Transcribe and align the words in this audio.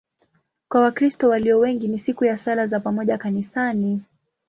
Kwa 0.69 0.81
Wakristo 0.81 1.29
walio 1.29 1.59
wengi 1.59 1.87
ni 1.87 1.97
siku 1.97 2.25
ya 2.25 2.37
sala 2.37 2.67
za 2.67 2.79
pamoja 2.79 3.17
kanisani. 3.17 4.01